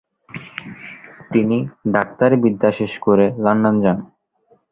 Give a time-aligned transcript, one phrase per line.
[1.31, 1.57] তিনি
[1.93, 3.97] ডাক্তারি বিদ্যা শেষ করে লন্ডন যান।